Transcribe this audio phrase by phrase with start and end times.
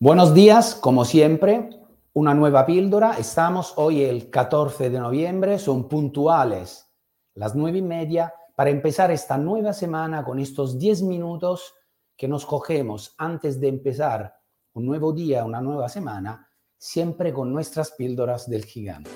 [0.00, 1.70] Buenos días, como siempre,
[2.12, 3.14] una nueva píldora.
[3.18, 6.88] Estamos hoy el 14 de noviembre, son puntuales
[7.34, 11.74] las nueve y media para empezar esta nueva semana con estos 10 minutos
[12.16, 14.36] que nos cogemos antes de empezar
[14.74, 19.10] un nuevo día, una nueva semana, siempre con nuestras píldoras del gigante.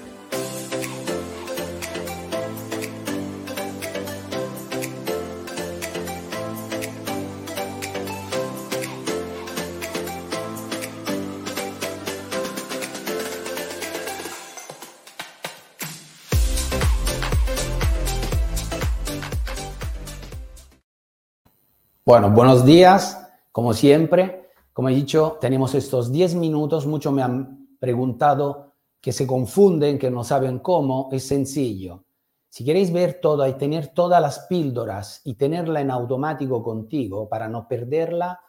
[22.04, 24.50] Bueno, buenos días, como siempre.
[24.72, 26.84] Como he dicho, tenemos estos 10 minutos.
[26.84, 31.10] Muchos me han preguntado que se confunden, que no saben cómo.
[31.12, 32.02] Es sencillo.
[32.48, 37.46] Si queréis ver todo y tener todas las píldoras y tenerla en automático contigo para
[37.46, 38.40] no perderla,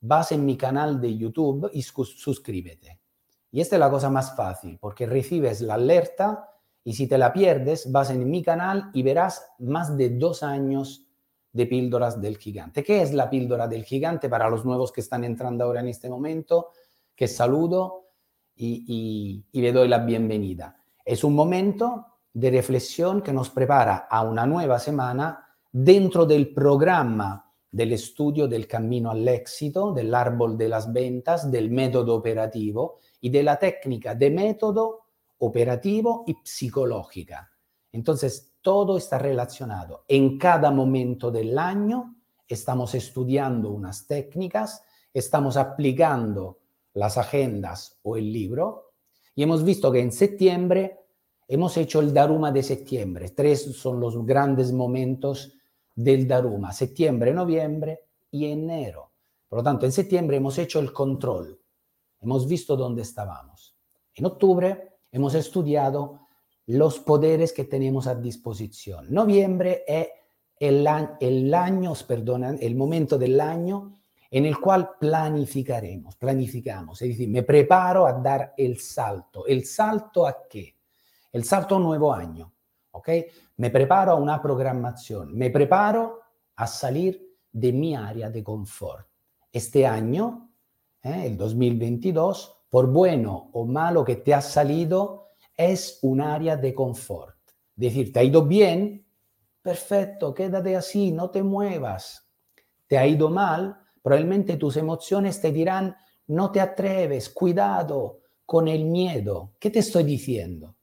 [0.00, 3.00] vas en mi canal de YouTube y suscríbete.
[3.50, 6.48] Y esta es la cosa más fácil, porque recibes la alerta
[6.84, 11.03] y si te la pierdes, vas en mi canal y verás más de dos años
[11.54, 12.82] de píldoras del gigante.
[12.82, 16.10] ¿Qué es la píldora del gigante para los nuevos que están entrando ahora en este
[16.10, 16.72] momento?
[17.14, 18.08] Que saludo
[18.56, 20.76] y, le doy la bienvenida.
[21.04, 27.52] Es un momento de reflexión que nos prepara a una nueva semana dentro del programa
[27.70, 33.30] del estudio del camino al éxito, del árbol de las ventas, del método operativo y
[33.30, 35.02] de la técnica de método
[35.38, 37.48] operativo y psicológica.
[37.92, 40.06] Entonces, todo está relacionado.
[40.08, 42.16] En cada momento del año
[42.48, 46.60] estamos estudiando unas técnicas, estamos aplicando
[46.94, 48.92] las agendas o el libro
[49.34, 50.98] y hemos visto que en septiembre
[51.46, 53.28] hemos hecho el Daruma de septiembre.
[53.30, 55.52] Tres son los grandes momentos
[55.94, 59.12] del Daruma, septiembre, noviembre y enero.
[59.46, 61.60] Por lo tanto, en septiembre hemos hecho el control,
[62.18, 63.76] hemos visto dónde estábamos.
[64.14, 66.23] En octubre hemos estudiado
[66.66, 69.06] los poderes que tenemos a disposición.
[69.10, 70.08] Noviembre es
[70.58, 70.86] el,
[71.20, 73.92] el año, perdón, el momento del año
[74.34, 79.46] en el cual planificaremos, planificamos, es decir, me preparo a dar el salto.
[79.46, 80.74] ¿El salto a qué?
[81.32, 82.52] El salto a un nuevo año,
[82.90, 83.10] ¿ok?
[83.58, 86.20] Me preparo a una programación, me preparo
[86.56, 89.06] a salir de mi área de confort.
[89.52, 90.50] Este año,
[91.00, 91.26] ¿eh?
[91.26, 95.23] el 2022, por bueno o malo que te ha salido,
[95.56, 97.36] es un área de confort.
[97.74, 99.06] Decir, ¿te ha ido bien?
[99.62, 102.28] Perfecto, quédate así, no te muevas.
[102.86, 103.76] ¿Te ha ido mal?
[104.02, 109.54] Probablemente tus emociones te dirán, no te atreves, cuidado con el miedo.
[109.58, 110.76] ¿Qué te estoy diciendo?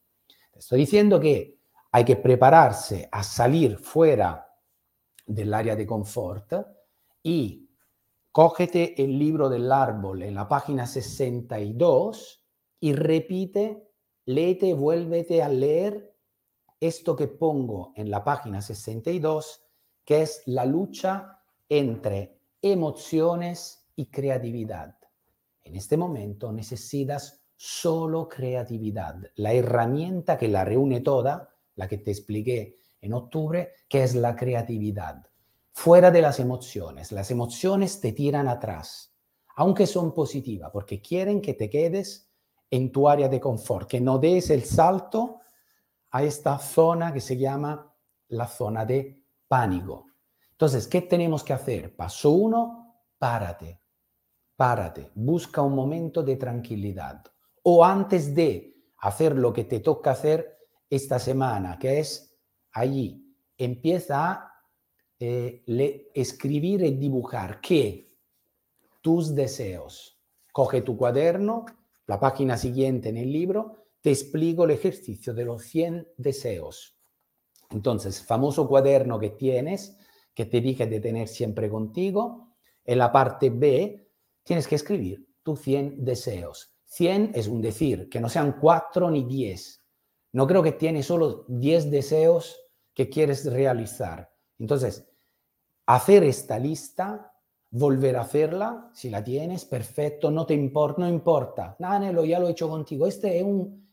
[0.51, 1.59] Te estoy diciendo que
[1.91, 4.47] hay que prepararse a salir fuera
[5.25, 6.53] del área de confort
[7.21, 7.69] y
[8.31, 12.43] cógete el libro del árbol en la página 62
[12.79, 13.90] y repite
[14.25, 16.15] léete, vuélvete a leer
[16.79, 19.63] esto que pongo en la página 62,
[20.03, 21.39] que es la lucha
[21.69, 24.97] entre emociones y creatividad.
[25.63, 32.09] En este momento necesitas solo creatividad, la herramienta que la reúne toda, la que te
[32.09, 35.23] expliqué en octubre, que es la creatividad.
[35.71, 39.15] Fuera de las emociones, las emociones te tiran atrás,
[39.55, 42.30] aunque son positivas, porque quieren que te quedes
[42.71, 45.41] en tu área de confort, que no des el salto
[46.09, 47.93] a esta zona que se llama
[48.29, 50.07] la zona de pánico.
[50.51, 51.95] Entonces, ¿qué tenemos que hacer?
[51.95, 53.81] Paso uno, párate,
[54.55, 57.23] párate, busca un momento de tranquilidad.
[57.63, 60.57] O antes de hacer lo que te toca hacer
[60.89, 62.37] esta semana, que es
[62.71, 64.53] allí, empieza a
[65.19, 68.17] eh, escribir y dibujar qué
[69.01, 70.19] tus deseos.
[70.53, 71.65] Coge tu cuaderno,
[72.11, 76.99] la página siguiente en el libro, te explico el ejercicio de los 100 deseos.
[77.69, 79.97] Entonces, famoso cuaderno que tienes,
[80.33, 82.49] que te dije de tener siempre contigo,
[82.83, 84.09] en la parte B
[84.43, 86.75] tienes que escribir tus 100 deseos.
[86.83, 89.81] 100 es un decir, que no sean 4 ni 10.
[90.33, 92.59] No creo que tienes solo 10 deseos
[92.93, 94.33] que quieres realizar.
[94.59, 95.07] Entonces,
[95.85, 97.30] hacer esta lista
[97.71, 102.47] volver a hacerla, si la tienes, perfecto, no te importa, no importa, Nánelo, ya lo
[102.47, 103.07] he hecho contigo.
[103.07, 103.89] Este es un,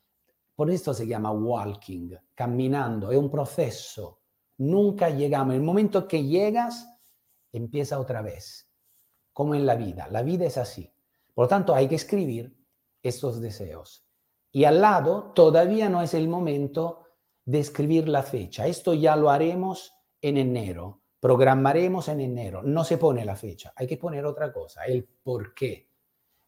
[0.55, 4.21] por esto se llama walking, caminando, es un proceso.
[4.59, 5.55] Nunca llegamos.
[5.55, 6.89] El momento que llegas,
[7.53, 8.69] empieza otra vez,
[9.33, 10.09] como en la vida.
[10.11, 10.93] La vida es así.
[11.33, 12.57] Por lo tanto, hay que escribir
[13.01, 14.05] estos deseos.
[14.51, 17.05] Y al lado, todavía no es el momento
[17.45, 18.67] de escribir la fecha.
[18.67, 22.63] Esto ya lo haremos en enero Programaremos en enero.
[22.63, 25.89] No se pone la fecha, hay que poner otra cosa, el por qué.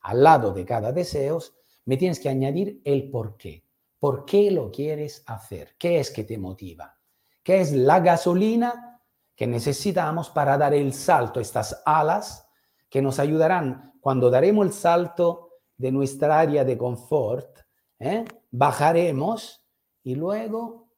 [0.03, 1.41] al lado de cada deseo,
[1.85, 3.65] me tienes que añadir el por qué.
[3.99, 5.77] ¿Por qué lo quieres hacer?
[5.79, 6.99] ¿Qué es que te motiva?
[7.43, 9.03] ¿Qué es la gasolina
[9.35, 12.49] que necesitamos para dar el salto, estas alas
[12.89, 17.59] que nos ayudarán cuando daremos el salto de nuestra área de confort?
[17.99, 18.25] ¿eh?
[18.51, 19.67] Bajaremos
[20.03, 20.90] y luego,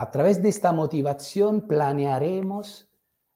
[0.00, 2.88] a través de esta motivación, planearemos,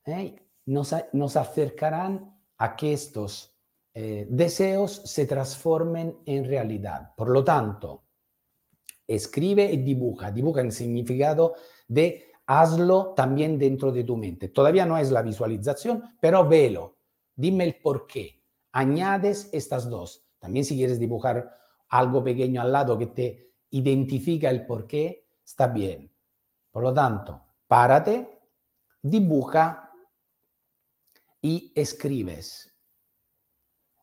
[0.06, 0.34] ¿eh?
[0.64, 3.54] nos, nos acercarán a que estos
[3.92, 7.14] eh, deseos se transformen en realidad.
[7.18, 8.04] Por lo tanto,
[9.06, 10.30] escribe y dibuja.
[10.30, 11.52] Dibuja en significado
[11.86, 14.48] de hazlo también dentro de tu mente.
[14.48, 16.96] Todavía no es la visualización, pero velo.
[17.36, 18.42] Dime el por qué.
[18.72, 20.24] Añades estas dos.
[20.38, 21.58] También si quieres dibujar
[21.90, 26.13] algo pequeño al lado que te identifica el por qué, está bien.
[26.74, 28.40] Por lo tanto, párate,
[29.00, 29.92] dibuja
[31.40, 32.68] y escribes.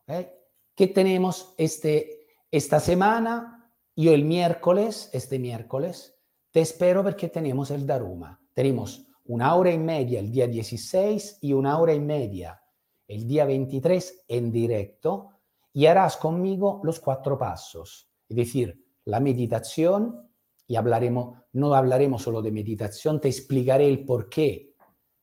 [0.06, 3.70] ¿Qué tenemos este, esta semana?
[3.94, 6.18] Yo el miércoles, este miércoles,
[6.50, 8.40] te espero porque tenemos el Daruma.
[8.54, 12.58] Tenemos una hora y media el día 16 y una hora y media
[13.06, 15.28] el día 23 en directo
[15.74, 20.31] y harás conmigo los cuatro pasos, es decir, la meditación
[20.72, 24.74] y hablaremos, no hablaremos solo de meditación, te explicaré el por qué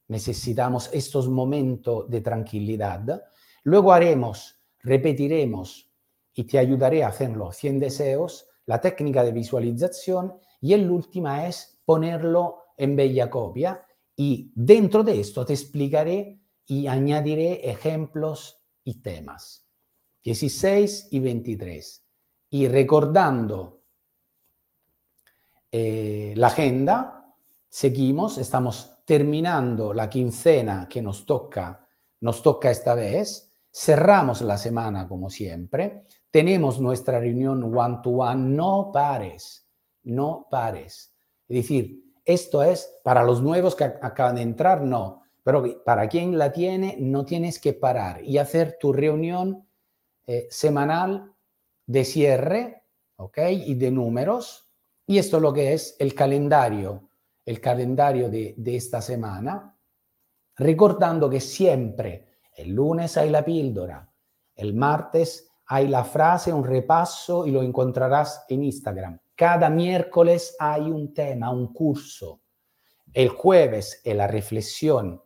[0.07, 3.23] necesitamos estos momentos de tranquilidad.
[3.63, 5.91] Luego haremos repetiremos
[6.35, 11.81] y te ayudaré a hacerlo 100 deseos, la técnica de visualización y el última es
[11.83, 13.83] ponerlo en bella copia
[14.15, 19.67] y dentro de esto te explicaré y añadiré ejemplos y temas.
[20.23, 22.05] 16 y 23.
[22.51, 23.78] Y recordando
[25.71, 27.33] eh, la agenda,
[27.67, 31.87] seguimos, estamos terminando la quincena que nos toca,
[32.21, 36.05] nos toca esta vez Cerramos la semana como siempre.
[36.31, 38.55] Tenemos nuestra reunión one-to-one.
[38.55, 39.67] No pares,
[40.03, 41.13] no pares.
[41.47, 45.23] Es decir, esto es para los nuevos que acaban de entrar, no.
[45.43, 49.67] Pero para quien la tiene, no tienes que parar y hacer tu reunión
[50.27, 51.31] eh, semanal
[51.85, 52.83] de cierre,
[53.15, 53.37] ¿ok?
[53.65, 54.68] Y de números.
[55.09, 57.09] Y esto es lo que es el calendario,
[57.43, 59.75] el calendario de, de esta semana.
[60.55, 64.07] Recordando que siempre el lunes hay la píldora,
[64.53, 69.19] el martes hay la frase, un repaso y lo encontrarás en Instagram.
[69.33, 72.41] Cada miércoles hay un tema, un curso.
[73.11, 75.23] El jueves es la reflexión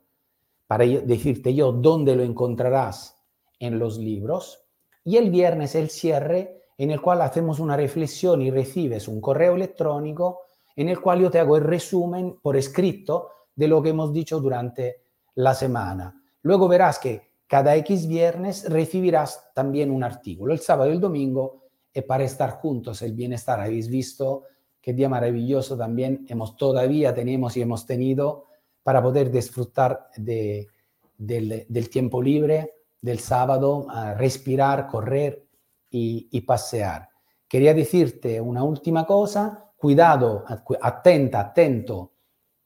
[0.66, 3.22] para decirte yo dónde lo encontrarás
[3.60, 4.66] en los libros.
[5.04, 9.56] Y el viernes el cierre en el cual hacemos una reflexión y recibes un correo
[9.56, 10.42] electrónico
[10.76, 14.40] en el cual yo te hago el resumen por escrito de lo que hemos dicho
[14.40, 15.04] durante
[15.36, 16.22] la semana.
[16.42, 20.54] Luego verás que cada X viernes recibirás también un artículo.
[20.54, 23.60] El sábado y el domingo es para estar juntos, el bienestar.
[23.60, 24.46] Habéis visto
[24.82, 28.48] qué día maravilloso también hemos todavía tenemos y hemos tenido
[28.82, 30.68] para poder disfrutar de,
[31.18, 33.88] del, tiempo libre, del sábado,
[34.18, 35.43] respirar, correr
[35.96, 37.08] y, pasear.
[37.48, 40.44] Quería decirte una última cosa, cuidado,
[40.82, 42.14] atenta, atento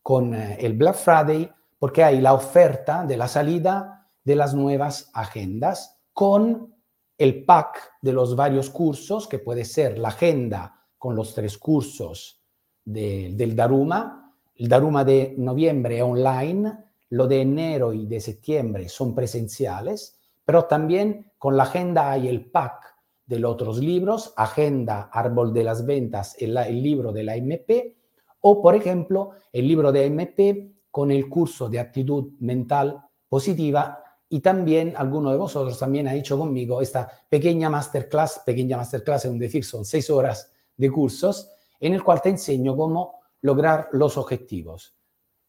[0.02, 5.12] con eh, el Black Friday, porque hay la oferta de la salida de las nuevas
[5.14, 6.74] agendas con
[7.18, 12.42] el pack de los varios cursos, que puede ser la agenda con los tres cursos
[12.86, 14.34] del Daruma.
[14.56, 16.78] El Daruma de noviembre es online,
[17.10, 22.50] lo de enero y de septiembre son presenciales, pero también con la agenda hay el
[22.50, 22.97] pack
[23.28, 27.98] de los otros libros, Agenda, Árbol de las Ventas, el, el libro de la MP,
[28.42, 34.40] o por ejemplo el libro de MP con el curso de actitud mental positiva y
[34.40, 39.40] también alguno de vosotros también ha hecho conmigo esta pequeña masterclass, pequeña masterclass es un
[39.40, 44.96] decir, son seis horas de cursos en el cual te enseño cómo lograr los objetivos.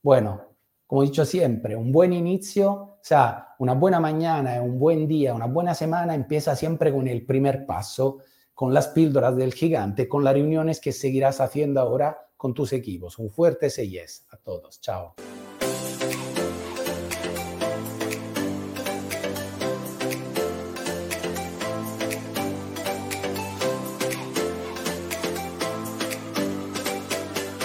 [0.03, 0.48] Bueno,
[0.89, 5.35] como he dicho siempre, un buen inicio, o sea, una buena mañana, un buen día,
[5.35, 8.21] una buena semana empieza siempre con el primer paso,
[8.55, 13.19] con las píldoras del gigante, con las reuniones que seguirás haciendo ahora con tus equipos.
[13.19, 14.81] Un fuerte yes a todos.
[14.81, 15.15] Chao.